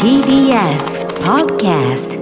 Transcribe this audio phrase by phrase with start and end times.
[0.00, 2.16] TBS Podcast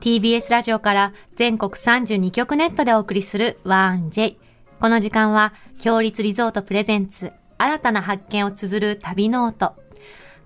[0.00, 4.36] TBS ラジオから全国32局ネットでお送りする 1J。
[4.78, 9.74] この時間は、共立リゾート presents、新たな発見を綴る旅ノオト。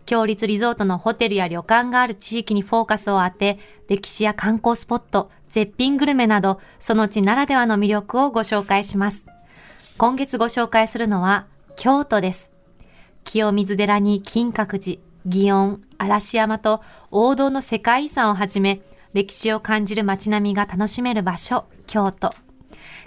[0.06, 3.58] 共立リゾートのホテルや旅館がある地域にフォーカスを当て、
[3.88, 9.26] 歴史や観光スポット、絶品グルメなど、その地ならではの魅力をご紹介します。
[9.96, 11.46] 今月ご紹介するのは、
[11.76, 12.50] 京都です。
[13.22, 16.82] 清水寺に金閣寺、祇園、嵐山と
[17.12, 18.80] 王道の世界遺産をはじめ、
[19.12, 22.34] 歴史を感じる街並みが楽しめる場所、京都。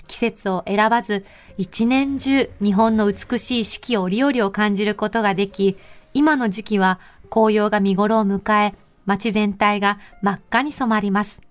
[0.07, 1.25] 季節を選ばず、
[1.57, 5.75] 一年中日本の美しい四季折々を感じることができ、
[6.13, 8.75] 今の時期は紅葉が見頃を迎え、
[9.05, 11.41] 街全体が真っ赤に染まります。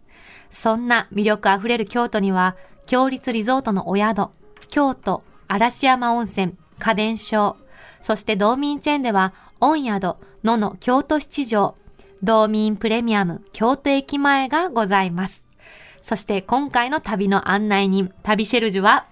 [0.48, 4.30] そんな魅力あふれる京都には、強立リゾートのお宿、
[4.68, 7.56] 京都、嵐山温泉、家電商、
[8.00, 11.76] そして道民チェーンでは、御宿、野の京都七条、
[12.22, 15.44] 道民プレミアム京都駅前がございます。
[16.02, 19.06] そして今回の旅の案内人、旅シェルジュは、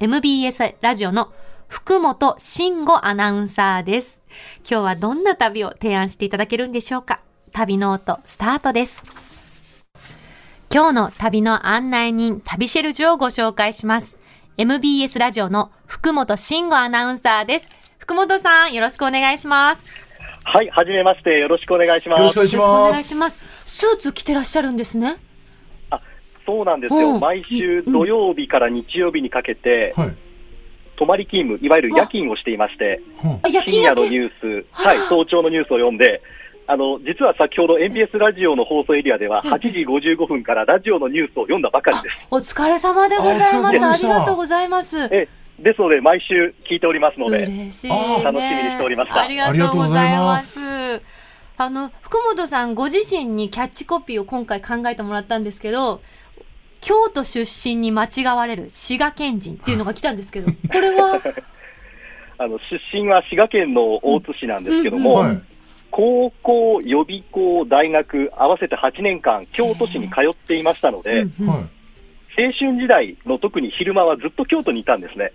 [0.00, 1.32] MBS ラジオの
[1.68, 4.20] 福本慎吾アナウンサーです。
[4.68, 7.20] 今日はどんな旅を提案していただけるんでしょうか
[7.52, 9.02] 旅ノートスタートです。
[10.72, 14.13] 今日の旅の案内人、旅シェルジュをご紹介します。
[14.56, 17.68] MBS ラジオの福本慎吾アナウンサーです。
[17.98, 19.84] 福本さん、よろしくお願いします。
[20.44, 21.40] はい、はじめまして。
[21.40, 22.20] よろしくお願いします。
[22.20, 23.52] よろしくお願いします。
[23.66, 25.16] スーツ着てらっしゃるんですね。
[26.46, 27.18] そうなんですうんよ。
[27.18, 30.14] 毎週土曜日から日曜日にかけて、はい。
[30.94, 33.00] 泊まり勤務、いわゆる夜勤をしていまして、
[33.66, 36.22] 深夜のニュース、はい、早朝のニュースを読んで、
[36.66, 42.16] あの、実は先ほど NBS ラジオの放送エリアでは、うん8時55分からラジオのニュースを読んだばかりです。
[42.30, 44.06] お疲れ様でございます。
[44.06, 44.98] ありがとうございます。
[45.12, 48.22] え、ですので、毎週聞いておりますので、嬉しい、ね。
[48.24, 51.02] 楽しみにしておりましたありがとうございます。
[51.56, 56.00] あの、福本さんご自身にキャッチコピーを今回考えてもらったんですけど、
[56.80, 61.20] 京都出身に間違われる滋賀県人っていうのが来たんですけど、これは、
[62.38, 65.42] あの、出身は滋賀県の大津市なんですけども、はい。
[65.96, 71.48] 高校、予備校、大学、合わせて8年間、京都市に通っていましたので、うん。
[71.48, 71.60] 青
[72.36, 75.30] 春時代の特に昼間はずっと京都にいたんですね。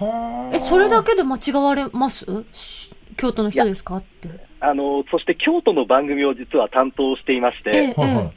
[0.00, 0.56] はあ。
[0.56, 2.24] え、それだけで間違われます？
[2.50, 3.98] し京都の人ですか？
[3.98, 4.30] って。
[4.60, 8.30] あのそして京都の番組を実は担当していまして、ええ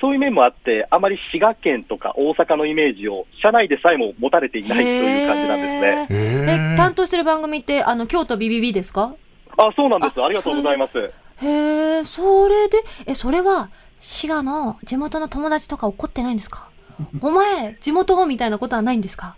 [0.00, 6.16] そういう面もあって、あまり滋賀県とか大阪のイメージを社内でさえも持たれていないという感じなんですね。
[6.18, 9.14] へーええ、担当してる番組って、あの、京都ビビビですか？
[9.58, 10.98] あそうなんです、あありがとうございます。
[11.44, 13.70] へえ、それで、え、それは、
[14.00, 16.68] 滋賀の地元の友達とか怒ってないんですか？
[17.20, 19.36] お前、地元みたいなことはないんですか？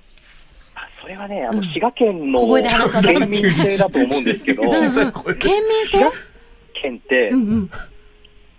[0.74, 5.98] あそれはね、あのうん滋賀県の小声で話す私たち県民性だと思うんですけど、 うん小さい声で県民性？
[6.82, 7.70] 県ってうんうん。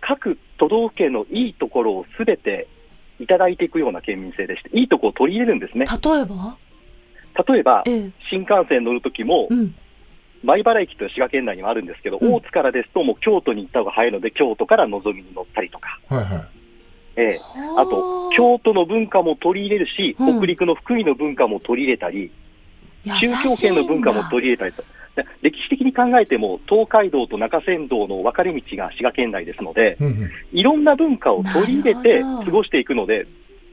[0.01, 2.67] 各都道府県のいいところをすべて
[3.19, 5.85] いただいていくような県民性でして、いいところを取り入れるんですね。
[5.85, 6.55] 例えば？
[7.47, 8.09] 例えば、ええ。
[8.29, 9.75] 新幹線乗るときもう、ん。
[10.43, 12.33] 米原駅という滋賀県内にもあるんですけど、うん。
[12.33, 16.47] 大津からですと、もう京都に行った方が早いので、京都からのぞみに乗ったりとか、はいはい。
[17.17, 17.41] ええ。
[17.77, 17.85] あ。
[17.85, 20.37] と、京都の文化も取り入れるし、うん。
[20.39, 22.31] 北陸の福井の文化も取り入れたり、
[23.03, 24.83] 宗教圏の文化も取り入れたりと、
[25.15, 30.31] で歴史的に考えても、東海道と中山道の分かれ道が滋賀県内ですので、うんうん。
[30.51, 33.27] いろんな文化を取り入れて過ごしていくので、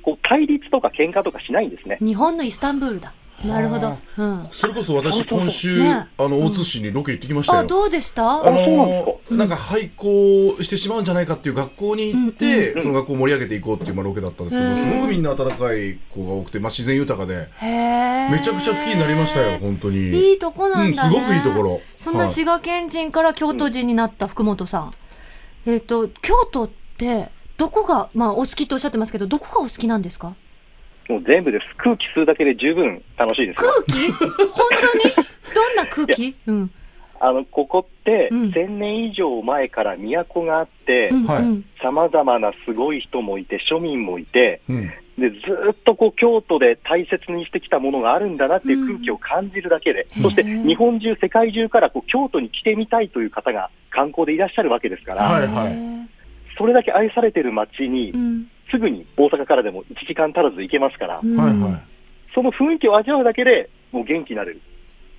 [0.08, 1.98] こう対立とか喧嘩とかしないんですね。
[2.00, 3.12] 日本のイスタンブールだ。
[3.44, 3.96] なるほど。
[4.16, 4.48] うん。
[4.50, 7.58] それこそ私今週、ねあの大津市にロケ行ってきましたよ。
[7.60, 8.42] あ、どうでした？
[8.42, 9.54] あのーなんか？
[9.56, 18.30] 廃校してしまうんじゃないかっていう学校に行って、うんその学校を盛り上げていこうっていうまあロケだったんですけど、うんすごくみんな温かい子が多くて、まあ、自然豊かでへえ。
[18.30, 21.14] めちゃくちゃ好きになりましたよ本当にいいとこなんだね。
[21.16, 24.94] うん、すごくいいところそんな滋賀県人から京都人になった福本さん。
[25.66, 30.34] えっ、と、京都って、どこが、まあ、お好きとおっしゃってますけど、どこがお好きなんですか？
[31.08, 31.64] もう全部です。
[31.76, 33.70] 空気吸うだけで十分楽しいですよ。
[33.86, 34.12] 空気？
[34.12, 34.22] 本
[34.80, 35.26] 当に？
[35.54, 36.36] どんな空気？
[36.46, 36.70] うん。
[37.20, 38.42] あの、ここって、うん。
[38.50, 41.42] 1000年以上前から都があって、うんはい。
[41.42, 44.90] うん様々なすごい人もいて、庶民もいて、うん。
[45.18, 56.08] でずーっとこう京都で大切にしてきたものがあるんだなっていう空気を感じるだけで、うんそして日本中、世界中からこう京都に来てみたいという方が観光でいらっしゃるわけですから、はいはい
[56.58, 58.50] それだけ愛されてる街に、うん。
[58.70, 61.80] すぐに大阪からでも1時間足らず行けますから、うん
[62.34, 64.60] その雰囲気を味わうだけでもう元気になれる。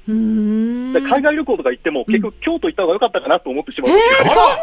[0.07, 4.33] 海外旅行とか行っても、結局京都行った方が良かったかなと思ってしまえー、うんですよ。
[4.33, 4.59] そんなに？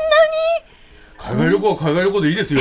[1.19, 2.61] 海外旅行は海外旅行でいいですよ。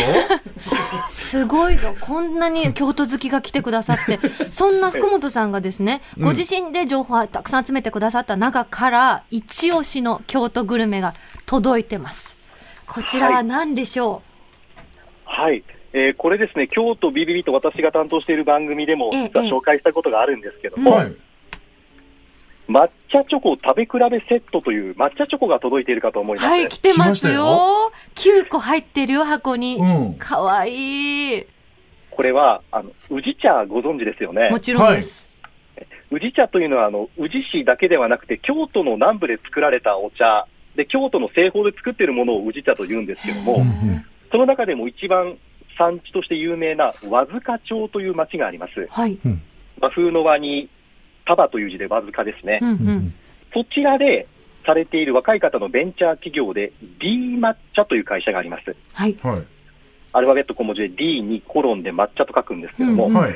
[1.08, 1.94] すごいぞ。
[2.00, 4.18] こんなに京都好きが来てくださって、
[4.50, 11.14] そんな福本さんがですね、ご自身で情報をたくさん集めてくださった中から、一押しの京都グルメが
[11.46, 12.35] 届いてます。
[12.88, 14.22] こちらは何でしょ
[15.26, 15.64] はい。
[15.94, 21.16] えーこれですね、京都ビビビと私が担当している番組でも、ええ実は紹介したことがあるんですけども、はい。
[22.68, 26.50] 抹茶チョコ食べ比べセットという抹茶チョコが届いているかと思いうます。
[26.50, 27.92] はい、来てますよ。
[28.16, 29.78] 9個入ってるよ、箱に。
[29.78, 30.16] うん。
[30.16, 31.46] かわいい。
[32.10, 34.50] これは、あの、宇治茶ご存知ですよね。
[34.50, 35.26] もちろんです。
[36.12, 43.64] 宇治茶というのは、あの、宇治市だけではなくて、京都の南部で作られたお茶、で、京都の製法で作っているものを宇治茶と言うんですけども、うんう
[43.94, 45.38] んその中でも一番
[45.78, 48.86] 産地として有名な和塚町という町があります。
[48.90, 49.18] はい。
[49.80, 50.68] 和風の和に、
[51.26, 52.60] 束という字で和塚ですね。
[52.62, 53.14] うんううんん。
[53.54, 54.28] そちらで
[54.66, 58.76] されている若い方のベンチャー企業で D 抹茶という会社があります。
[58.94, 59.16] はい。
[59.22, 59.44] はい。
[60.12, 63.36] アルファベット小文字で D にコロンで抹茶と書くんですけども、うんはい。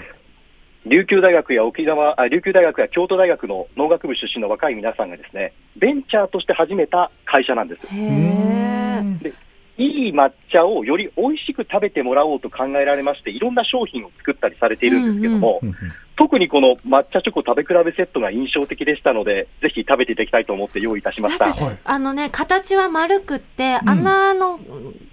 [0.86, 7.82] 琉球大学や沖縄あ、琉球大学や京都大学の農学部出身の若い皆さんがですね、ベンチャーとして始めた会社なんです。
[7.88, 9.50] へえ。
[9.78, 15.76] いい抹茶をより美味しく食べてもらおうと考えられまして、いろんな商品を作ったりされているんですけども、うんうん
[16.20, 21.48] 特にこの抹茶チョコ食べ比べセットが印象的でしたので、ぜひ食べていただきたいと思って用意いたしました。
[21.86, 23.90] あのね、形は丸くって、うん。
[23.90, 24.60] 穴の、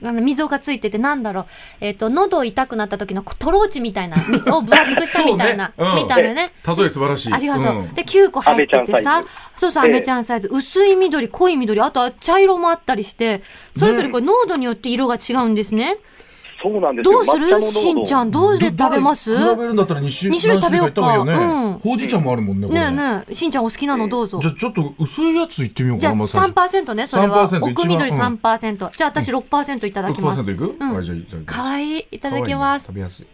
[0.03, 1.47] あの溝がついてて、なんだろう、
[1.81, 5.85] えっ、と、喉痛くなった時のトローチみたいな、みを分厚くしたみたいな、 ね。
[5.91, 5.95] うん。
[5.95, 6.51] 見た目ね。
[6.67, 6.89] 例え。
[6.89, 7.33] 素晴らしい。
[7.33, 7.83] ありがとう。
[7.83, 7.95] ん。
[7.95, 9.91] で、9個入っててさアメちゃんサイズ、そうそう、ええ。
[9.93, 13.43] アメちゃんサイズ、薄い緑、濃い緑、あとは茶色もあったりして、
[13.77, 15.99] それぞれこれ濃度によって色が違うんですね。
[16.69, 17.25] そうなんですよ。
[17.25, 17.63] どうする？
[17.63, 19.37] しんちゃん、どうして食べます？
[19.37, 21.79] 比べるんだったら2種二種類食べようか。
[21.79, 22.67] ほうじ茶もあるもんね。
[22.69, 24.49] ねえねえ、しんちゃんお好きなのどうぞじ。
[24.49, 26.21] ゃあちょっと薄いやついってみようじゃあかな。
[26.21, 26.55] まず最初
[26.91, 27.49] 3%ね、それは。
[27.49, 28.91] 3%奥緑一番3%。
[28.91, 30.41] じゃあ私6%いただきます。
[30.41, 30.77] 6%いく？
[30.81, 31.69] うんはい、じゃあいただきかます。
[31.69, 31.99] わいい。
[31.99, 32.87] いいただきます。
[32.87, 33.27] 食べやすい。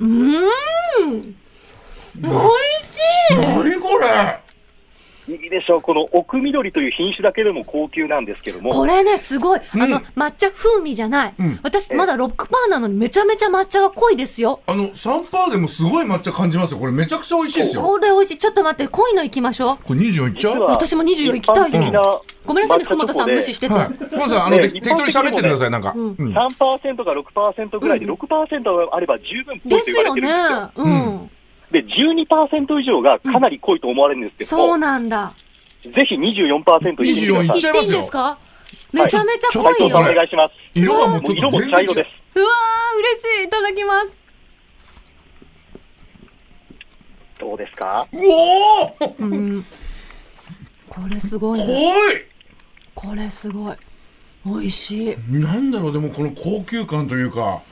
[0.00, 1.36] うーん。
[2.24, 2.98] おいし
[3.32, 3.36] い。
[3.36, 4.49] 何これ？
[5.30, 5.80] いいでしょう。
[5.80, 9.60] この奥緑という品種だけでも高級なんですけども、これね、すごい。
[9.74, 11.34] うんあの、抹茶風味じゃない。
[11.38, 12.34] うん私、まだ6%
[12.70, 14.60] なのにめちゃめちゃ抹茶が濃いですよ。
[14.66, 16.78] あの、3%でもすごい抹茶感じますよ。
[16.78, 17.82] これめちゃくちゃ美味しいですよ。
[17.82, 18.38] これ美味しい。
[18.38, 19.84] ちょっと待って、濃いのいきましょう。
[19.84, 23.74] これ24いっちゃう私も24行きたい一般的なごめんなさいね、福本さん無視してて。
[23.74, 23.88] はい。
[24.16, 25.92] まずあの、ねて適当に喋っててください、なんか。
[25.94, 30.84] うんうん3%か6%ぐらいで、うん6%あれば十分濃いとですよ言われてるんですよ。
[30.84, 30.90] ね。
[30.90, 31.30] うん。
[31.70, 35.32] で、12%以上がかなり濃いと思われるんですけども、そうなんだ。
[35.82, 37.56] ぜひ24%入れてくだ24さい。
[37.56, 38.38] いっちゃいますよいっていいんですか？
[38.92, 39.74] めちゃめちゃ濃いよ。
[39.78, 40.54] ちょっとこれお願いします。
[40.74, 42.38] 色がもうもう色も茶色です。
[42.38, 43.44] うわー、嬉しい。
[43.46, 44.14] いただきます。
[47.38, 48.06] どうですか？
[48.12, 49.64] うおーうん。
[50.88, 51.66] これすごいね。
[51.66, 53.76] 濃いこれすごい。
[54.44, 55.16] 美味しい。
[55.28, 57.62] なんだろう、でもこの高級感というか、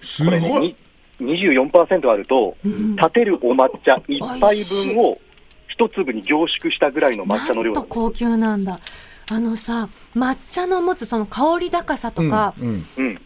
[0.00, 0.74] すごい。
[1.26, 5.18] ね、に24%あると、うん立てるお抹茶1杯分を
[5.68, 8.78] 一粒に凝縮したぐらいの抹茶の量なんと高級なんだ。
[9.30, 13.20] あのさ、抹茶の持つその香り高さとか、うんうんうん、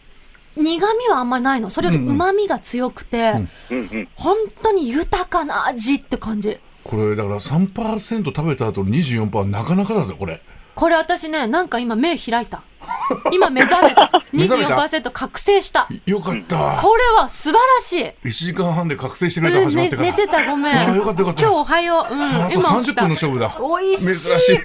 [0.63, 1.69] 苦味はあんまりないの。
[1.69, 3.33] それより旨味が強くて、
[3.69, 4.07] うんうん、うん。
[4.15, 6.59] 本当に豊かな味って感じ。
[6.83, 10.41] これだから3%食べた後の24%はなかなかだぜ、これ。
[10.75, 12.63] これ私ね、なんか今目開いた。
[13.31, 14.11] 今目覚めた。
[14.31, 15.87] 目覚めた？24%覚醒した。
[16.05, 16.79] よかった。
[16.81, 18.27] これは素晴らしい。
[18.27, 20.11] 1時間半で覚醒してくれた始まってから。
[20.11, 20.77] ね寝てたごめん。
[20.77, 22.13] あーよかったよかった今日おはよう。
[22.13, 23.55] うん、さああと30今起きた分の勝負だ。
[23.59, 24.05] 美味しい。
[24.05, 24.57] 珍しい。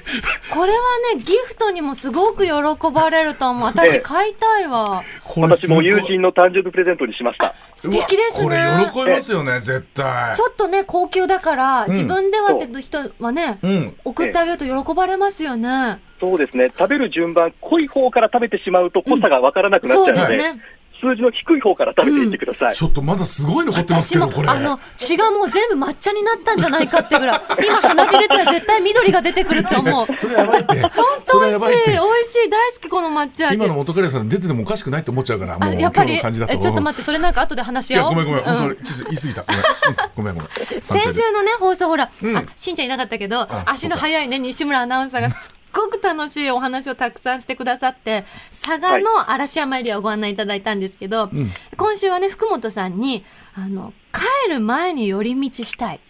[0.50, 0.78] これは
[1.14, 2.52] ね、ギフトにもすごく喜
[2.92, 3.64] ばれると思う。
[3.64, 5.02] 私ええ買いたいわ。
[5.36, 7.54] 私も友人の誕生日プレゼントにしました。
[7.76, 8.44] 素敵ですね。
[8.44, 10.36] これ喜びますよね、絶対。
[10.36, 13.96] ちょっとね、高級だから、うん自分ではって人はね、うん。
[14.04, 16.00] 送ってあげると喜ばれますよね。
[16.22, 16.68] そうですね。
[16.68, 20.62] 食べる順番、濃い方から食べてしまうと濃さがわからなくなっちゃそううので、ですね。
[21.02, 22.74] 数字の低い方から食べていってください。
[22.76, 24.48] ちょっとまだすごい残ってますけど、これ。
[24.48, 30.80] あの血がもう全部抹茶になったんじゃないかってぐらい今鼻血出たら絶対緑が出てくるって思う それやばいって。
[31.24, 31.98] それ美味しい美。
[31.98, 36.52] 味しい大好きこの抹茶味今の元彼さん出ててもおかしくないって思っちゃうから、もうやっぱり日の感じだと。
[36.52, 39.42] えちょっと待ってそれなんか後で話しいや、ようごめんごめん、う本当に、ちょっと言い過ぎた。
[39.42, 40.82] ごめん、うんごめんごめん。
[40.82, 51.50] 先週のね放送ほら、うんあしんちゃんいなかったけどあ足の速いね西村アナウンサーがすっごく楽しいお話をたくさんしてくださって佐賀の嵐山エリアをご案内いただいたんですけど、うん。
[51.76, 53.24] 今週はね福本さんに
[53.54, 56.00] あの帰る前に寄り道したい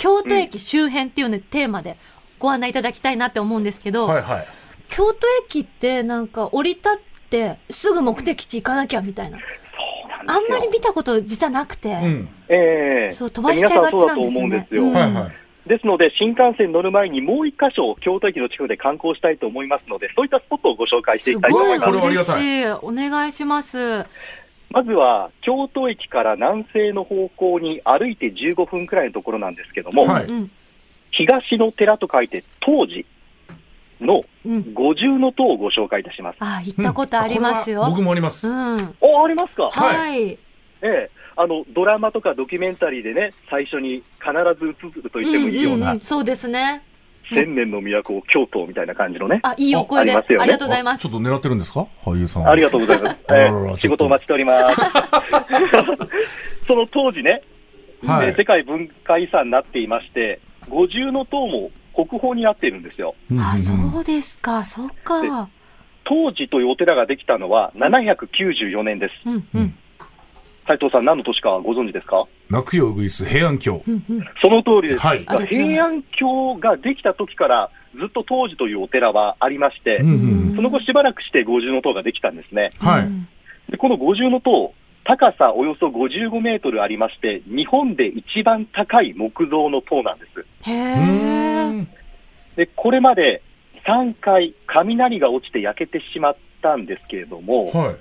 [0.00, 1.98] 京都駅周辺っていうね、テーマで
[2.38, 4.46] ご案内いただきたいなって思うんですけど、はいはい。
[4.88, 6.98] 京都駅ってなんか降り立っ
[7.28, 9.38] てすぐ目的地行かなきゃみたいな。
[10.26, 12.28] あんまり見たこと実はなくて、うん。
[12.48, 15.34] ええそう飛ばしちゃいがちなんですよね
[15.66, 21.86] ですので、新幹線乗る前にもう一箇所、京都駅の近くで観光したいと思いますので、そういったスポットをご紹介していすきたいと思います。
[21.86, 23.06] これはありがたい嬉しい。
[23.06, 24.06] お願いします。
[24.70, 30.50] まずは、京都駅から南西の方向に歩いて15分くらいのところなんですけども、はいうん。
[31.10, 33.04] 東の寺と書いて、当時
[34.00, 34.72] のうん。
[34.72, 36.36] 五重の塔をご紹介いたします。
[36.40, 37.84] あ、行ったことありますよ。
[37.86, 38.48] 僕もあります。
[38.48, 38.94] うん。
[39.00, 39.68] お、ありますか？
[39.70, 40.30] はい。
[40.30, 40.38] え
[40.82, 41.10] え、
[41.42, 44.02] あのドラマとかドキュメンタリーでね、最初に必
[44.58, 46.82] ず映ると言ってもいいような、んんんそうですね。
[47.32, 50.12] 千年の都、京都みたいな感じのね、あ、いいお声で。
[50.12, 51.22] あありますよねりがとうございますあちょっ。
[51.22, 51.86] と狙ってるんですか？
[52.04, 52.48] 俳優さん。
[52.48, 53.16] ありがとうございます。
[53.30, 54.76] えちょっとえ仕事お待ちしております。
[56.66, 57.42] その当時ね、
[58.04, 63.14] はいえー世界文化遺産になっていまして、五重の塔も国宝になっているんですよ。
[63.38, 64.64] あ、そうですか。
[64.64, 65.48] そっか。
[66.04, 69.14] 当時というお寺ができたのは794年です。
[69.28, 69.74] うんうん。
[70.66, 72.24] 斉藤さん、何の年かご存知ですか？
[72.48, 73.82] 泣くようぐいす平安京。
[73.86, 74.24] うんうん。
[74.42, 75.06] その通りです。
[75.06, 82.70] はい平安京ができた時から、ずっと当時というお寺はありまして、うんうんその後しばらくして五重の塔ができたんですね。
[82.78, 83.28] はいうん
[83.70, 84.74] でこの五重の塔、
[85.04, 90.44] 高さおよそ55メートルありまして、日本で一番高い木造の塔なんです。
[90.68, 91.86] へ
[92.56, 93.42] で、これまで
[93.86, 97.94] 3回雷が落ちて焼けてしまったんですけれども、は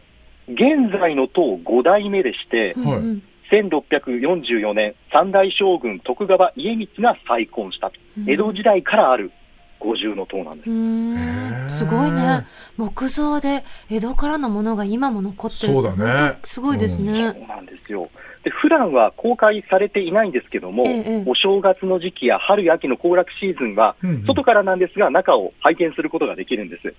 [0.50, 7.96] 現在の塔5代目でして、はいうんうん1644年、三代将軍徳川家光が再建したと、
[8.28, 9.32] 江戸時代からある
[9.80, 11.80] 五重の塔なんです。
[11.80, 12.46] すごいね。
[12.78, 15.74] 木造で江戸からのものが今も残ってる。
[15.74, 17.34] そうだねすごいですね。
[17.34, 18.08] そうなんですよ。
[18.44, 26.94] で、普段は公開されていないんですけども、ええお正月の時期や春や秋の行楽シーズンは、うんうん外からなんですが、中を拝見することができるんです。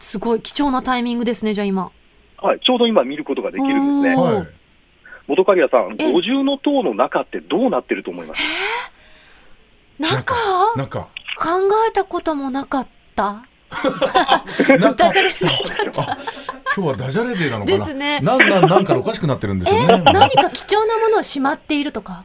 [0.00, 1.90] すごい貴重なタイミングですね、じゃあ今。
[2.42, 4.20] はい、ちょうど今見ることができるんですね。
[4.20, 4.34] おー。
[4.34, 4.48] はい。
[5.28, 6.12] 元刈谷さん、ええ。
[6.12, 8.42] 五重の塔の中ってどうなってると思います？
[9.98, 10.34] 中
[10.76, 11.08] なんか、
[11.38, 11.48] 考
[11.88, 13.44] えたこともなかった？
[13.72, 16.16] ダジャレあ、
[16.76, 17.78] 今日はダジャレデーなのかな？
[17.78, 18.20] ですね。
[18.20, 20.02] なんなん、なんかおかしくなってるんですよえね。
[20.12, 22.24] 何か貴重なものをしまっているとか？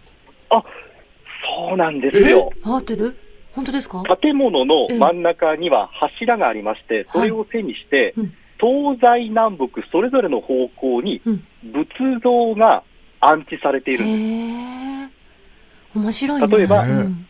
[0.50, 2.51] そうなんですよ。
[2.63, 3.15] 合ってる？
[3.53, 4.03] 本当ですか？
[4.21, 11.87] 建物の真ん中には柱がありまして、それを背にして、うん東西南北それぞれの方向にうん仏
[12.23, 12.83] 像が
[13.19, 15.13] 安置されていへるんです。
[15.95, 15.99] え。
[15.99, 16.47] 面白いね。
[16.57, 17.27] 例えばうん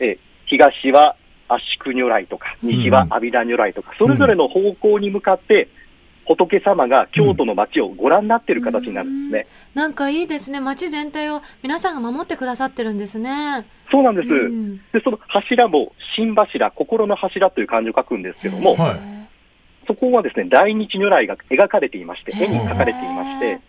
[0.00, 1.16] え東は
[1.48, 5.68] 圧縮如来とか、西は阿弥陀如来とか、それぞれの方向に向かって、
[6.26, 9.50] 仏様が京都の街をご覧になっている形になるんですね。
[9.74, 10.58] なんかいいですね。
[10.58, 13.66] 街全体を皆さんが守ってくださってるんですね。
[13.90, 14.28] そうなんです。
[14.28, 19.13] うんで、その柱も、心柱、心の柱という漢字を書くんですけども、はい
[19.86, 23.60] そこはですね、大日如来が描かれていまして、絵に描かれていまして、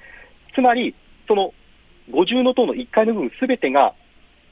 [0.53, 0.95] つまり、
[1.27, 1.53] その
[2.11, 3.93] 五重の塔の1階の部分すべてが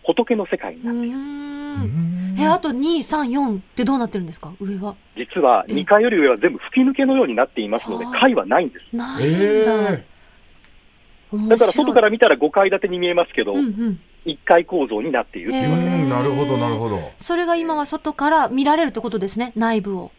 [0.04, 1.18] 仏の世界にうなっている。
[1.18, 4.54] んえ、あと2、3、4ってどうなってるんですか？
[4.60, 4.96] 上は。
[5.16, 8.96] 実は2階より上は全部吹き抜けのようになっていますので、はあ階はないんです。
[8.96, 9.98] ないえんだ。
[11.50, 14.00] だから外から見たら5階建てに見えますけど、うんうん。
[14.26, 16.98] 1階構造になっているっていうわけなるほど、なるほど。
[17.18, 20.12] それが今は外から見られるってことですね、内部を。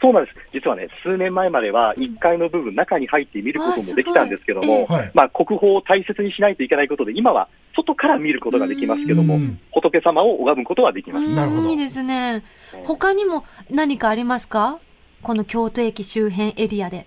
[0.00, 0.36] そうなんです。
[0.52, 4.86] 実はね、数年前までは1階の部分、中に入って見ることもできたんですけども。
[5.14, 11.26] まあ、国宝を大切にしないといけないことで、今は外から見ることができますけどもうん、仏様を拝むことはできます。
[11.26, 12.42] うんなるほどいいですね。
[12.84, 14.78] 他にも何かありますか？
[15.22, 17.06] この京都駅周辺エリアで。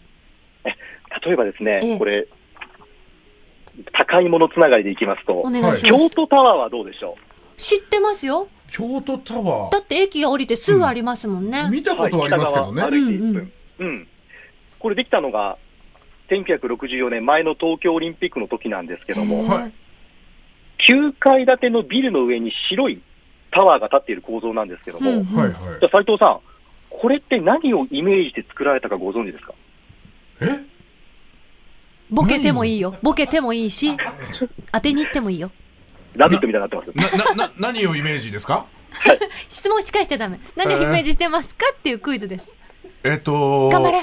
[1.25, 2.27] 例えばですね、ええこれ、
[3.93, 6.15] 高いものつながりでいきますとお、願いしま京す。
[6.15, 7.15] 都タワーはどうでしょ
[7.57, 8.47] 知ってますよ。
[8.75, 11.65] 京都タワだって駅が降りてすぐありますもんね。
[11.67, 11.69] ー。
[11.69, 12.81] 見たうことはありますけどね。
[12.81, 13.51] はい北側歩いて1うん分。
[13.77, 14.07] うん。
[14.79, 15.57] これできたのが、
[16.31, 19.73] 1964年前の東京オリンピックの時なんですけども、へーはい
[20.91, 23.01] 9階建てのビルの上に白い
[23.51, 25.53] タワーが建っている構造なんですけども、うんじはいはい。
[25.53, 26.39] ゃあ斉藤さん、
[26.89, 29.53] これって何をイメージして作られたかご存知ですか？
[30.41, 30.45] え？
[32.09, 32.97] ボケてもいいよ。
[33.03, 33.95] ボケてもいいし、
[34.71, 35.51] 当てに行ってもいいよ。
[36.15, 37.17] ラビットみたいになってます。
[37.17, 38.65] な、な、な、何をイメージですか？
[39.49, 40.39] 質問し返しちゃダメ。
[40.55, 42.47] 何をイメージしてますかっていうクイズです。
[43.03, 43.99] えっと、頑張れ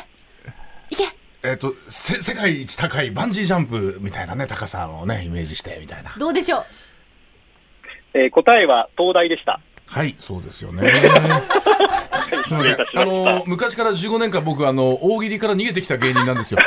[0.91, 1.05] いけ
[1.43, 6.13] えっと、せ、世界一高いバンジージャンプみたいなね、高さをね、イメージして、みたいな。
[6.19, 6.65] どうでしょう？
[8.19, 9.61] えー答えは東大でした。
[9.87, 10.83] はい、そうですよね。
[10.91, 12.77] はいすみません。
[12.95, 16.61] あの、昔から15年間僕、あの、大喜利から逃げてきた芸人なんですよ。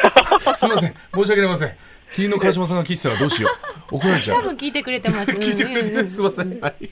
[0.57, 0.95] すみません。
[1.15, 1.77] 申し訳ありません。
[2.13, 3.49] 麒麟の川島さんが聞いてたらどうしよ
[3.91, 3.95] う。
[3.97, 4.41] 怒られちゃう。
[4.41, 5.31] 多分聞いてくれてます。
[5.37, 5.87] 聞いてくれてる。
[5.87, 6.59] うんうんうんすみません。
[6.59, 6.89] はい。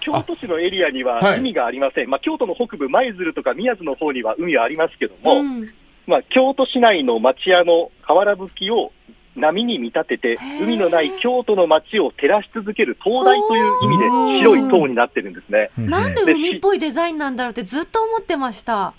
[0.00, 2.10] 京都市のエリアにははい意味がありません。
[2.10, 5.68] まあ、京都の北部、舞鶴とか宮津の方には海はありますけども、うん
[6.06, 8.92] まあ、京都市内の町屋の瓦葺きを
[9.36, 14.04] 波に見立てて海のない京都の街を照らし続ける灯台という意味で
[14.40, 15.70] 白い塔になってるんですね。
[15.78, 18.94] うんなんで海っぽいデザインなんだろうってずっと思ってました。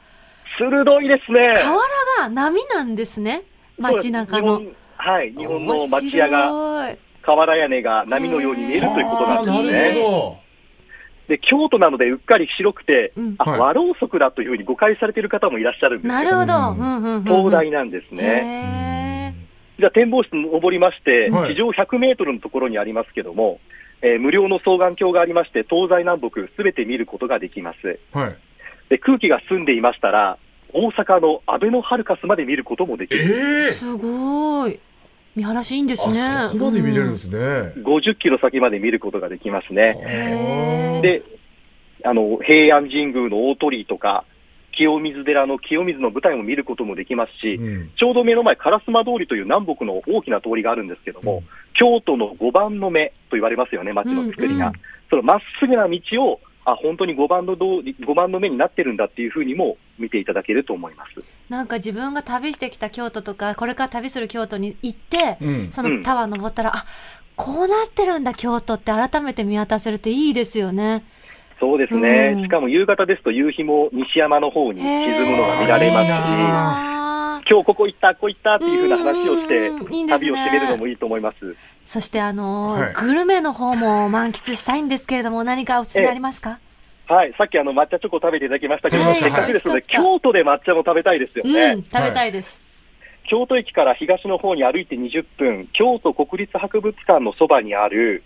[0.58, 1.54] 鋭いですね。
[1.56, 1.80] 河
[2.18, 3.44] 原が波なんですね。
[3.78, 4.62] 街中の
[5.00, 10.40] はい、日本の町屋が、瓦屋根が波のように見えるということなんですね。
[11.30, 16.32] で、京都なのでうっかり白くて、うんあ、はい和ろうそくだというふうに誤解されている方もいらっしゃるんですけど、
[17.24, 19.34] 灯台なんですね。
[19.36, 23.60] へじゃあ展望室に登りまして、はい地上100メートルのところにありますけども、
[24.02, 28.00] えー無料の双眼鏡がありまして、東西南北すべて見ることができます。
[28.14, 28.20] ど。
[28.20, 28.38] はい。
[28.90, 30.38] で、空気が澄んでいましたら、
[30.74, 33.24] 大阪のアベノハルカスまで見ることもできえる。
[33.24, 34.80] えーすごい。
[35.40, 36.22] 見晴らしいいんですね。
[36.22, 37.38] あそこまで見れるんですね。
[37.38, 41.00] 50キロ先まで見ることができますね。
[41.02, 41.24] で、
[42.04, 44.26] あの、平安神宮の大鳥居とか、
[44.78, 51.44] 清水寺の清水の舞台も見ることもできますし、うんちょうど目の前、烏丸通りという南北の大きな通りがあるんですけども、うん
[51.76, 54.68] 京都の5番の目と言われますよね、街の作りが。
[54.68, 56.40] うんうんそのまっすぐな道を、
[56.72, 61.24] あ、本当に5番の通り、5番の目になってるんだっていうふうにも見ていただけると思います。
[61.50, 66.86] なんか自分が旅してきた京都とか、これから旅する京都に行って、うんそのタワー登ったら、あ
[67.36, 71.04] こうなってるんだ、京都って改めて見渡せるっていいですよね。
[71.60, 72.34] そうですね。
[72.36, 76.12] うんしかも夕方ですと夕日も西山の方に沈むのが見られますし、
[77.48, 81.56] 今日ここ行った、ここ行ったっていうふうな話をしてうんいい、ね旅をしてみるのもいいと思います。
[81.84, 86.60] そしてあのーはいグルメの方も満喫したいんですけれども、 何かおすすめありますか、
[87.08, 91.78] はい、さっきあの抹茶チョコ食べていただきましたけども、はいせっかくですので、京都で抹茶も食べたいですようん、ね。
[91.92, 92.62] 食べたいです。
[93.30, 98.24] 京都駅から東の方に歩いて20分、京都国立博物館のそばにある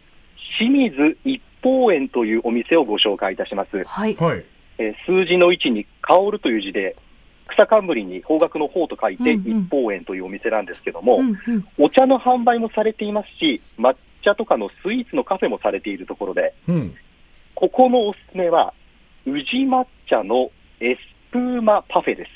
[0.58, 3.84] 清水一宝園というお店をご紹介いたします。
[3.84, 4.16] はい。
[4.16, 4.44] はい。
[4.78, 6.96] えー数字の1に香るという字で、
[7.56, 16.96] 草冠に方角の方と書いて、一宝園というお店なんですけども、うんうん、お茶の販売もされていますし、抹茶とかのスイーツのカフェもされているところで、うん。
[17.56, 18.74] ここのおすすめは、
[19.26, 21.00] 宇治抹茶のエス
[21.32, 22.32] プーマパフェです。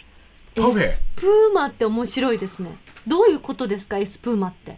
[0.56, 0.88] エパフェ？
[0.88, 2.78] スプーマって面白いですね。
[3.06, 4.78] どういうことですか、エスプーマって？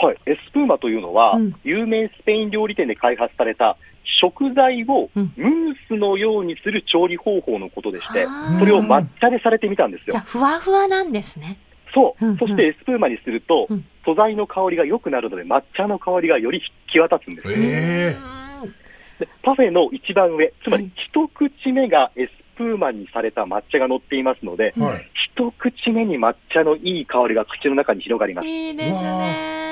[0.00, 3.76] はい、エスプーマというのは、うん有名スペイン料理店で開発された
[4.20, 10.22] 食材をうんムースのようにする調理方法のことでして、あーそれを抹茶でされてみたんですよじゃあ、。
[10.24, 11.58] ふわふわなんですね。
[11.94, 17.48] そう、うんうんそしてエスプーマにすると、うん素材の香りが良くなるので、抹茶の香りがより際立つんです。
[17.50, 18.16] ええ
[18.62, 18.74] うん
[19.18, 25.10] でパフェの一番上、つまはいり一口目がエスプーマにされた抹茶が乗っていますので、はい。
[25.36, 28.48] 一口目に抹茶のいい香りが口の中に広がります。
[28.48, 29.67] いいですね。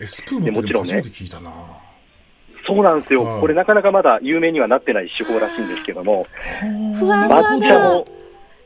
[0.00, 1.52] エスプーマってでも初めて聞いたな。
[2.66, 6.26] そうなんですよ、はいこれなかなかまだ有名にはなってない手法らしいんですけども、
[6.98, 8.06] ふわふわ抹茶だも。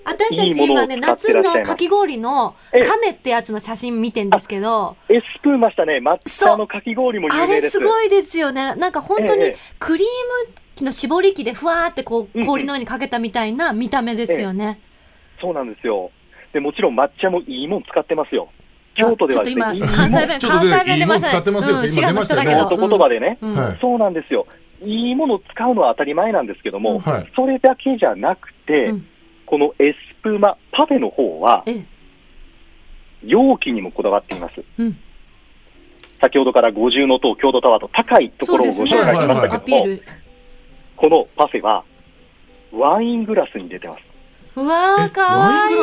[0.05, 7.79] 私たち今ね、夏のかき氷のええ亀ってやつの写真見てんですけど、エスプーマしたね、抹茶のかき氷もあ有名です。
[7.79, 8.75] れすごいですよね。
[8.75, 10.07] なんか本当にええクリー
[10.49, 14.81] ム機の絞り器でふわーってこう氷の上にかけたみたいな見た目ですよね。
[15.41, 16.11] そうなんですよ。
[16.53, 18.51] でもちろん抹茶もいいもん使ってますよ。
[18.95, 22.69] 京都ではですね、あちょっといい今関西弁、関西弁出ま滋賀の人だけど。
[22.69, 23.39] 京都言葉でね、
[23.81, 24.47] そうなんですよ。
[24.83, 27.33] いいものを使うのは当たり前なんですけども、はい。
[27.35, 29.07] それだけじゃなくて、うん
[29.47, 31.85] このエスプーマパフェの方は、ええ、
[33.25, 34.55] 容器にもこだわっています。
[34.79, 34.99] うん。
[36.21, 40.03] 先ほどから五重の塔、郷土タワーと高いところをご紹介しましたアけども、ピール。
[40.97, 41.85] このパフェは、
[42.73, 44.03] ワイングラスに出てます。
[44.57, 45.77] うわー、えかわいい。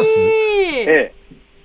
[0.80, 1.14] ええ、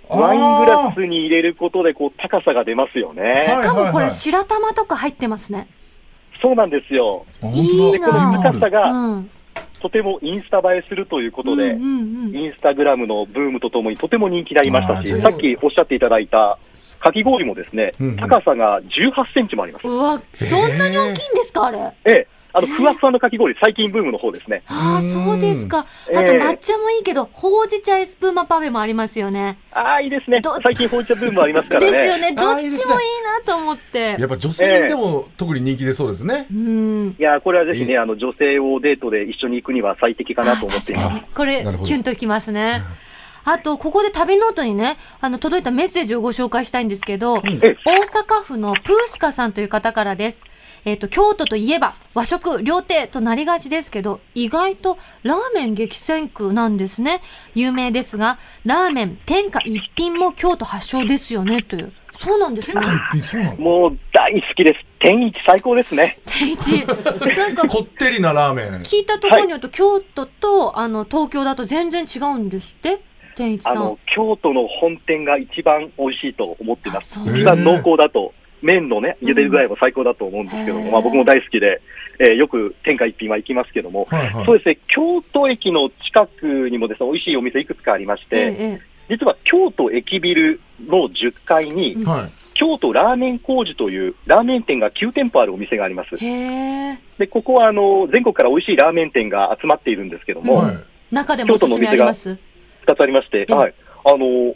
[0.08, 3.42] ワイングラスに入れることでこう高さが出ますよね。
[3.44, 5.68] しかもこれ白玉とか入ってますね。
[6.40, 7.24] そうなんですよ。
[7.42, 9.30] あいいで、このな高さがうん。
[9.80, 16.58] とてもインスタ映えするということで、うんうんうんインスタグラムのブームとともにとても人気になりましたし、さっきおっしゃっていただいた
[16.98, 19.86] かき氷もですね、うんうん高さが18センチもあります。
[19.86, 21.78] うわ、そんなに大きいんですか、あれ。
[22.04, 24.62] ええ、あの、ふわふわのかき氷、最近ブームの方ですね。
[24.66, 25.80] ああ、そうですか。
[25.80, 29.58] あええと抹茶もいいけど、ほうじ茶エスプーマパフェもありますよね。
[29.72, 30.56] ああ、いいですねど。
[30.62, 31.90] 最近ほうじ茶ブームありますからね。
[31.90, 32.32] ですよね。
[32.32, 34.16] どっちもいいなと思って。
[34.18, 36.46] やっぱ女性にでも特に人気出そうですね。
[36.50, 37.16] うん。
[37.18, 41.24] いやー、これはぜひね、あの、女性をデートで一緒に行くには最適かなと思っています。
[41.34, 42.82] これキュンときますね。
[43.44, 50.40] あと、ここで旅ノオトにね、あの、届いたメッセージをご紹介したいんですけど、大阪府のプースカさんという方からです。
[50.86, 57.22] えっ、と、京都といえば和食、料亭となりがちですけど、意外とラーメン激戦区なんですね。
[57.56, 61.92] 有名ですが、ラーメン天下一品も京都発祥ですよね、という。
[62.12, 63.56] そうなんですね。
[63.58, 64.80] もう大好きです。
[65.00, 66.18] 天一最高ですね。
[66.24, 66.86] 天一。
[66.86, 68.68] なんか、 こってりなラーメン。
[68.82, 73.00] 聞いたところによると、京都と、あの、東京だと全然違うんですって？
[73.34, 73.76] 天一さん。
[73.76, 77.18] あの、京都の本店が一番美味しいと思ってます。
[77.18, 78.32] 一番濃厚だと、
[78.66, 80.92] 麺のね、茹で具合も最高だと思うんですけども、へー。
[80.92, 81.80] まあ僕も大好きで、
[82.18, 84.44] えーよく天下一品は行きますけども、はいはい。
[84.44, 92.08] そうですね、京都駅の近くにもですね、美味しいお店いくつかありまして、え実は京都駅ビルの10階に、うん。
[92.08, 92.30] はい。
[92.54, 96.16] 京都ラーメン工事というラーメン店が9店舗あるお店があります。
[96.16, 100.76] で、ここはあの、全国から美味しいラーメン店が集まっているんですけども、はい
[101.10, 102.30] 中でもおすすめあります
[102.86, 103.74] 2つありまして、ええはい。
[104.04, 104.54] あの、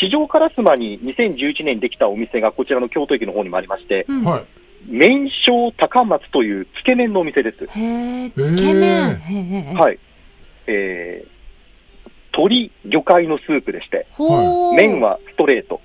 [0.00, 4.44] 市場烏丸に2011年にできたお店がこちらの京都駅の方にもありまして、うんはい
[4.86, 7.66] 麺匠高松というつけ麺のお店です。
[7.66, 9.18] へえ、つけ麺。
[9.74, 9.98] はい。
[10.66, 11.28] えー、
[12.32, 14.74] 鶏魚介のスープでして、ほう。
[14.74, 15.00] 麺。
[15.00, 15.80] はストレート。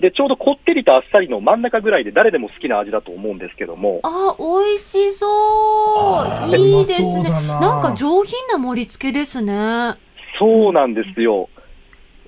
[0.00, 5.26] で、ちょうどこってりとあっさりの真ん中ぐらいで誰でも好きな味だと思うんですけども、あ、美味しそ
[6.50, 6.56] う。
[6.56, 7.30] いいですね。
[7.30, 9.94] なんか上品な盛り付けですね。
[10.38, 11.48] そうなんですよ。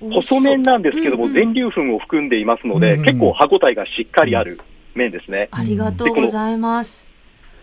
[0.01, 4.59] 細麺なんですけども、うんうん全粒粉を含んでいますので、うんうん結構歯ごたえがしっかりある
[4.95, 5.47] 麺ですね。
[5.51, 7.05] ありがとうございます。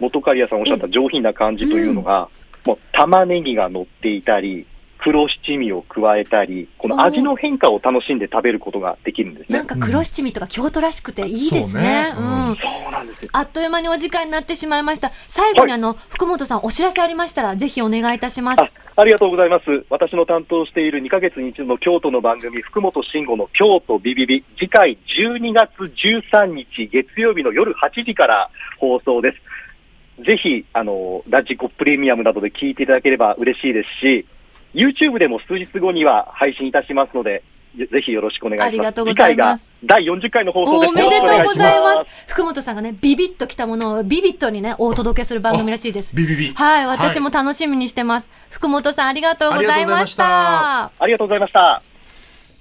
[0.01, 2.29] 元刈谷さんおっしゃった上品な感じというのが、
[2.66, 4.66] もう玉ねぎが乗っていたり、
[4.99, 9.66] 黒七味を加えたり、この味の変化を楽しんで食べることができるんですねなん。
[9.66, 12.12] か黒七味とか京都らしくていいですね。
[12.14, 12.57] そうん。
[12.57, 13.31] そうなんですよ。
[13.33, 15.12] あっという間にお時間になってしまいました。
[15.29, 18.62] 最後にはいあの、福本さんお知らせありましたら、ぜひお願いいたします
[18.96, 19.04] あ。
[19.04, 19.64] りがとうございます。
[19.90, 30.24] 私の担当している2ヶ月に一度の京都の番組、福本慎吾の京都ビビビ、次回12月13日月曜日の夜8時から放送です。
[30.24, 34.26] ぜひ、あの、ラジコプレミアムなどで聞いていただければ嬉しいですし、
[34.74, 37.42] YouTube でも数日後には配信いたしますので、
[37.76, 38.68] ぜぜひよろしくお願いします。
[38.68, 40.90] ありがとうございます次回が第40回の放送です。
[40.90, 42.06] おめでとうございますし。
[42.28, 46.14] 福本さんがね、ビビッときたものをビビッとにね、お届けする番組らしいです。
[46.14, 48.30] ビビビはい、私も楽しみにしてます。
[48.50, 50.84] 福本さんありがとうございました。
[50.98, 51.82] ありがとうございました。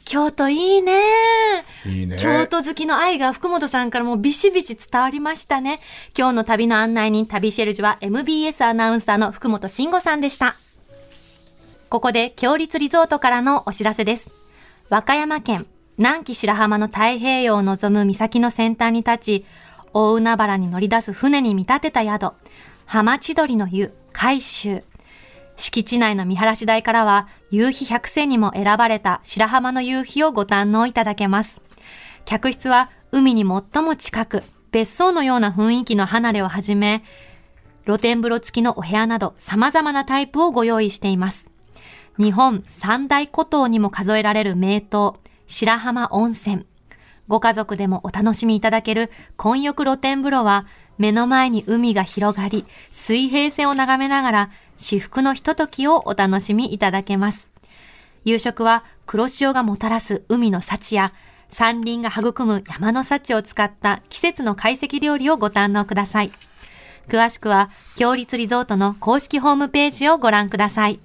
[0.05, 1.01] 京都いいね。
[1.85, 5.79] いいね京都好きの愛が福本さんからもビシビシ伝わりましたね。
[6.15, 10.57] 今日の旅の案内人、旅シェルジュは MBS アナウンサーの福本慎吾さんでした。
[11.89, 14.29] ここで、強立リゾートからのお知らせです。
[14.87, 15.65] 和歌山県
[15.97, 19.45] 南紀白浜の太平洋を望む岬の先端に立ち、
[19.93, 22.33] 大海原に乗り出す船に見立てた宿、
[22.85, 24.83] 浜千鳥の湯、海舟。
[25.55, 31.61] 敷地内の見晴らし台からは、夕日百選にも選ばれた白浜の夕日をご堪能いただけます。
[32.25, 37.03] 客室は海に最も近く、別荘のような雰囲気の離れをはじめ、
[37.85, 41.49] 露天風呂付きのお部屋など様々なタイプをご用意しています。
[42.17, 44.81] 日本三大古島にも数えられる名湯、
[45.47, 46.65] 白浜温泉。
[47.27, 50.65] ご家族でもお楽しみいただける混浴露天風呂は、
[50.97, 57.49] 目の前に海が広がり、水平線を眺めながら、至福のひとときをお楽しみいただけます。
[58.23, 61.11] 夕食は黒潮がもたらす海の幸や
[61.47, 66.31] 山林が育む山の幸を使った季節の懐石料理をご堪能ください。
[67.09, 71.01] 詳しくは、強立リゾートの公式ホームページをご覧ください。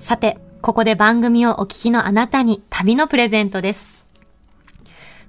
[0.00, 4.06] さて、ここで番組をお聞きのあなたに旅のプレゼントです。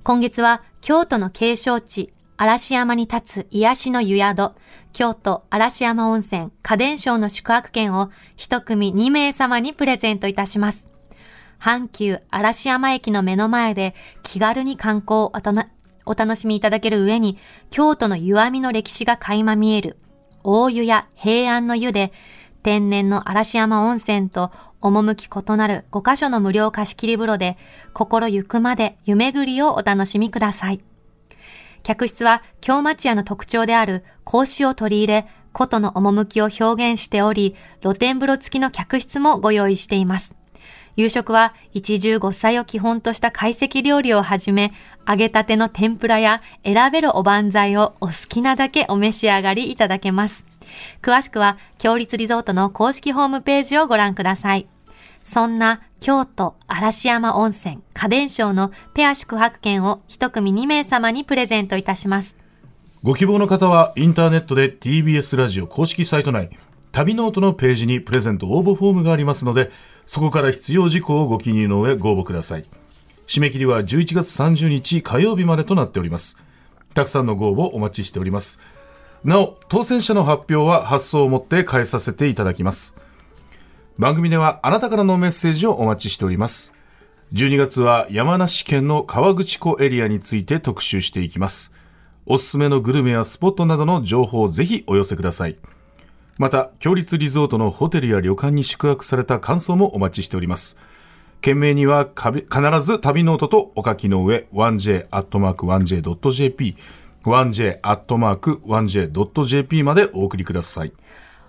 [0.02, 4.54] 今月は京都の景勝地、嵐山に立つ癒しの湯宿、
[4.94, 10.86] 京都嵐山温泉家電商の宿泊券を一組2名様にプレゼントいたします。
[11.60, 15.34] 阪急嵐山駅の目の前で気軽に観光を
[16.06, 17.38] お楽しみいただける上に、
[17.72, 19.98] 京都の湯あみの歴史が垣間見える、
[20.46, 22.14] 大湯や平安の湯で、
[22.64, 27.58] 天然の嵐山温泉と趣異なる5カ所の無料貸し切り風呂で、
[27.94, 30.82] 心ゆくまで湯巡りをお楽しみください。
[31.84, 40.34] 客室は京町屋の特徴である格子を取り入れ、古都の趣を表現しており、露天風呂付きの客室もご用意しています。
[40.96, 44.72] 夕食は一汁五菜を基本とした懐石料理をはじめ、
[45.08, 50.51] 揚げたての天ぷらや選べるおばんざいをお好きなだけお召し上がりいただけます。
[51.02, 54.68] 詳しくは、強立リゾートの公式ホームページをご覧ください。
[55.24, 62.36] そんな京都嵐山温泉家電商のペア宿泊券を一組2名様にプレゼントいたします。
[63.04, 66.52] ご希望の方はインターネットで TBS ラジオ公式サイト内
[66.92, 69.72] 旅ノオトのページにプレゼント応募フォームがありますので
[70.06, 72.66] そこから必要事項をご記入の上ご応募ください
[73.26, 76.38] 締め切りは11月30日火曜日までとなっております
[76.94, 78.60] たくさんのご応募お待ちしております
[79.24, 82.96] なお当選者の発表は発送をもって代えさせていただきます。
[84.00, 86.74] 番組ではあなたからのメッセージをお待ちしております。
[87.34, 91.72] 12月は山梨県の河口湖エリアについて特集していきます。
[92.26, 95.58] おすすめのグルメやスポットなどの情報をぜひお寄せください。
[96.40, 100.78] また共立リゾートのホテルや旅館に宿泊された感想もお待ちしております。
[101.42, 102.32] 件名には必
[102.82, 106.76] ず旅ノオトとお書きの上 1j.1j.jp
[107.24, 110.94] 1j.1j.jp までお送りください。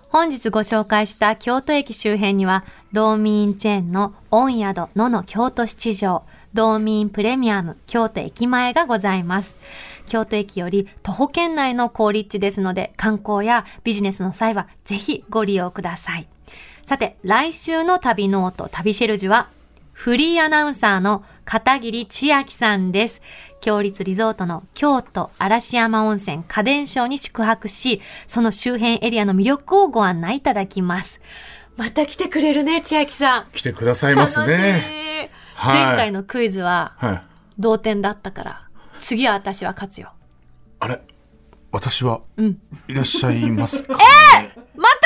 [0.09, 6.21] 本日ご紹介した京都駅周辺には、ドーミーチェーンの御宿 野乃京都七条、
[6.53, 9.55] ドーミーインプレミアム京都駅前がございます。
[10.05, 16.27] 京都駅より徒歩圏内の好立地ですので、観光やビジネスの際はぜひご利用ください。
[16.85, 19.49] さて、来週の旅ノオト、旅シェルジュは、
[19.93, 23.21] フリーアナウンサーの片桐千晶さんです。
[23.61, 31.21] 共立リゾートの京都嵐山温泉花伝抄に宿泊し、その周辺エリアの魅力をご案内いただきます。
[31.77, 33.45] また来てくれるね、千秋さん。
[33.53, 35.29] 来てくださいますね。
[35.55, 37.21] はい前回のクイズははい。
[37.57, 38.61] 同点だったから、
[38.99, 40.11] 次は私は勝つよ。
[40.79, 40.99] あれ？
[41.71, 42.59] 私はうん。
[42.87, 43.99] いらっしゃいますか、ね？
[44.03, 44.03] ま
[44.41, 45.02] たです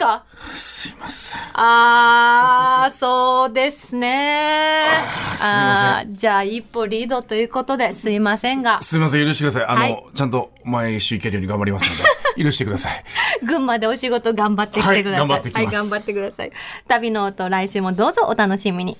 [0.00, 0.24] か？
[0.56, 1.40] すいません。
[1.52, 4.88] あー、そうですね。
[5.34, 9.66] ーすいませんじゃあ一歩リードということですいませんが、すいません、許してください。
[9.66, 12.02] あの、はいちゃんと毎週行けるように頑張りますので、
[12.42, 13.04] 許してください。
[13.44, 15.26] 群馬でお仕事頑張ってきてください。
[15.26, 16.52] はい頑張ってきますはい、頑張ってください。
[16.88, 18.96] 旅ノート来週もどうぞお楽しみに。